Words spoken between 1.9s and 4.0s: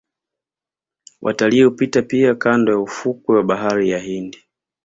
pia kando ya ufukwe wa bahari ya